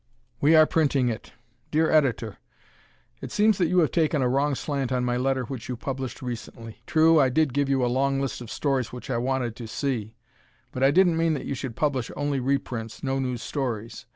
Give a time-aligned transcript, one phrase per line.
[0.39, 1.33] We Are Printing It!
[1.69, 2.39] Dear Editor:
[3.21, 6.23] It seems that you have taken a wrong slant on my letter which you published
[6.23, 6.81] recently.
[6.87, 10.15] True, I did give you a long list of stories which I wanted to see,
[10.71, 14.07] but I didn't mean that you should publish only reprints, no new stories.